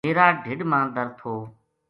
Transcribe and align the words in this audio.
میرا 0.05 0.25
ڈھیڈ 0.43 0.59
ما 0.71 0.79
درد 0.95 1.11
تھو 1.19 1.33